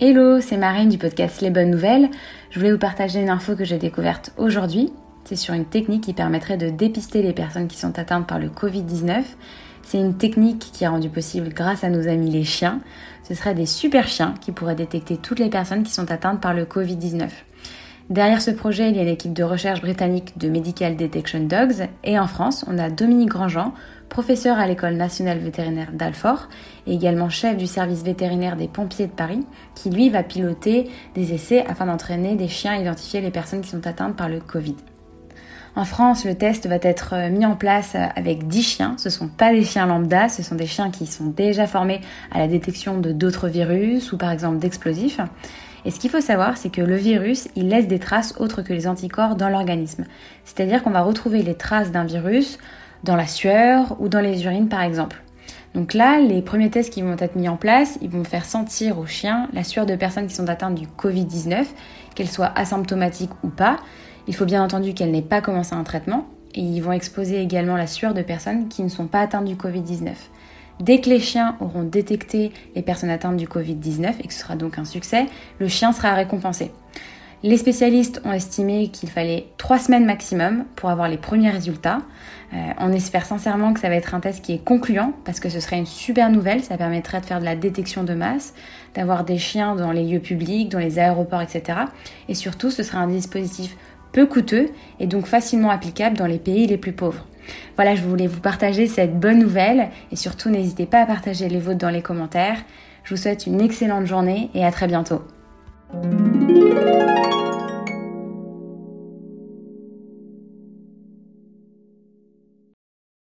[0.00, 2.08] Hello, c'est Marine du podcast Les Bonnes Nouvelles.
[2.50, 4.92] Je voulais vous partager une info que j'ai découverte aujourd'hui.
[5.24, 8.48] C'est sur une technique qui permettrait de dépister les personnes qui sont atteintes par le
[8.48, 9.24] Covid-19.
[9.82, 12.80] C'est une technique qui est rendue possible grâce à nos amis les chiens.
[13.24, 16.54] Ce seraient des super chiens qui pourraient détecter toutes les personnes qui sont atteintes par
[16.54, 17.28] le Covid-19.
[18.10, 21.86] Derrière ce projet, il y a une équipe de recherche britannique de Medical Detection Dogs
[22.04, 23.74] et en France, on a Dominique Grandjean,
[24.08, 26.48] professeur à l'école nationale vétérinaire d'Alfort
[26.86, 31.34] et également chef du service vétérinaire des pompiers de Paris, qui lui va piloter des
[31.34, 34.76] essais afin d'entraîner des chiens à identifier les personnes qui sont atteintes par le Covid.
[35.76, 38.94] En France, le test va être euh, mis en place euh, avec 10 chiens.
[38.96, 42.00] Ce ne sont pas des chiens lambda, ce sont des chiens qui sont déjà formés
[42.32, 45.20] à la détection de d'autres virus ou par exemple d'explosifs.
[45.88, 48.74] Et ce qu'il faut savoir, c'est que le virus, il laisse des traces autres que
[48.74, 50.04] les anticorps dans l'organisme.
[50.44, 52.58] C'est-à-dire qu'on va retrouver les traces d'un virus
[53.04, 55.22] dans la sueur ou dans les urines par exemple.
[55.72, 58.98] Donc là, les premiers tests qui vont être mis en place, ils vont faire sentir
[58.98, 61.64] aux chiens la sueur de personnes qui sont atteintes du Covid-19,
[62.14, 63.78] qu'elles soient asymptomatiques ou pas,
[64.26, 67.78] il faut bien entendu qu'elle n'ait pas commencé un traitement et ils vont exposer également
[67.78, 70.10] la sueur de personnes qui ne sont pas atteintes du Covid-19.
[70.80, 74.54] Dès que les chiens auront détecté les personnes atteintes du Covid-19 et que ce sera
[74.54, 75.26] donc un succès,
[75.58, 76.70] le chien sera récompensé.
[77.44, 82.00] Les spécialistes ont estimé qu'il fallait trois semaines maximum pour avoir les premiers résultats.
[82.52, 85.48] Euh, on espère sincèrement que ça va être un test qui est concluant parce que
[85.48, 88.54] ce serait une super nouvelle, ça permettrait de faire de la détection de masse,
[88.94, 91.78] d'avoir des chiens dans les lieux publics, dans les aéroports, etc.
[92.28, 93.76] Et surtout, ce serait un dispositif
[94.10, 97.24] peu coûteux et donc facilement applicable dans les pays les plus pauvres.
[97.76, 101.60] Voilà, je voulais vous partager cette bonne nouvelle et surtout n'hésitez pas à partager les
[101.60, 102.58] vôtres dans les commentaires.
[103.04, 105.22] Je vous souhaite une excellente journée et à très bientôt.